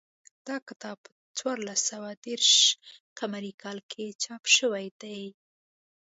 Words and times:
دا 0.47 0.57
کتاب 0.67 0.97
په 1.05 1.11
څوارلس 1.37 1.79
سوه 1.91 2.09
دېرش 2.25 2.51
قمري 3.19 3.53
کال 3.63 3.79
کې 3.91 4.05
چاپ 4.23 4.43
شوی 4.57 4.85
دی 5.01 5.21